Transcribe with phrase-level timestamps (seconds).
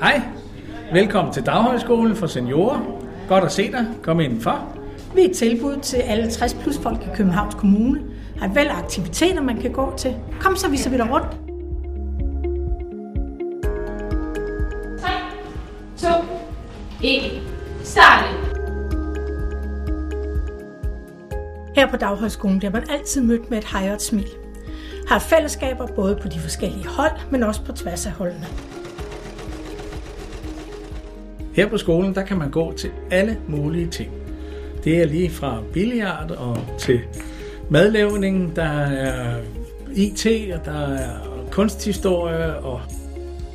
[0.00, 0.22] Hej,
[0.92, 2.80] velkommen til Daghøjskolen for seniorer.
[3.28, 3.86] Godt at se dig.
[4.02, 4.76] Kom indenfor.
[5.14, 8.00] Vi er et tilbud til alle 60 plus folk i Københavns Kommune.
[8.40, 10.16] Har af aktiviteter, man kan gå til.
[10.40, 11.26] Kom, så vi dig rundt.
[15.00, 15.10] 3,
[15.96, 16.08] 2,
[17.02, 17.22] 1,
[17.84, 18.24] start!
[21.76, 24.28] Her på Daghøjskolen bliver man altid mødt med et hej og et smil.
[25.08, 28.46] Har fællesskaber både på de forskellige hold, men også på tværs af holdene.
[31.58, 34.10] Her på skolen, der kan man gå til alle mulige ting.
[34.84, 37.00] Det er lige fra billiard og til
[37.70, 39.40] madlavning, der er
[39.94, 42.80] IT, og der er kunsthistorie og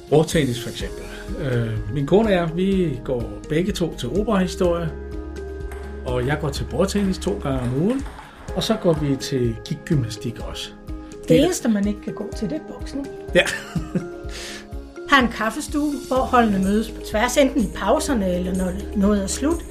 [0.09, 1.03] bordtennis for eksempel.
[1.39, 4.89] Øh, min kone og jeg, vi går begge to til operahistorie,
[6.05, 8.01] og jeg går til bordtennis to gange om ugen,
[8.55, 10.71] og så går vi til gymnastik også.
[11.27, 13.07] Det eneste, man ikke kan gå til, det er boksning.
[13.35, 13.43] Ja,
[15.13, 19.27] Har en kaffestue, hvor holdene mødes på tværs, enten i pauserne eller når noget er
[19.27, 19.65] slut.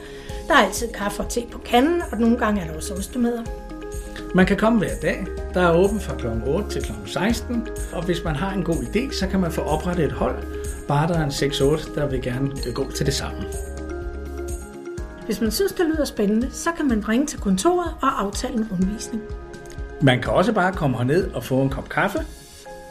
[0.48, 3.42] Der er altid kaffe og te på kanden, og nogle gange er der også ostemæder.
[4.34, 5.26] man kan komme hver dag.
[5.54, 6.26] Der er åbent fra kl.
[6.46, 6.92] 8 til kl.
[7.06, 10.42] 16, og hvis man har en god idé, så kan man få oprettet et hold.
[10.88, 13.38] Bare der er en 6-8, der vil gerne gå til det samme.
[15.26, 18.68] Hvis man synes, det lyder spændende, så kan man ringe til kontoret og aftale en
[18.70, 19.22] rundvisning.
[20.02, 22.18] Man kan også bare komme herned og få en kop kaffe.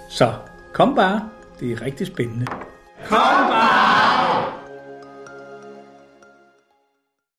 [0.10, 0.34] Så
[0.74, 1.30] kom bare,
[1.62, 2.46] det er rigtig spændende.
[3.08, 3.18] Kom
[3.50, 3.81] bare!